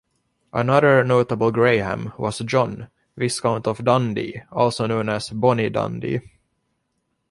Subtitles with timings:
[0.51, 6.21] Another notable Graham was John, Viscount of Dundee also known as "Bonnie Dundee".